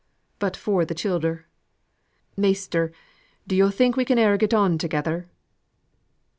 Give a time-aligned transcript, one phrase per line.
[0.39, 1.45] But for th' childer,
[2.35, 2.91] Measter,
[3.45, 5.29] do yo' think we can e'er get on together?"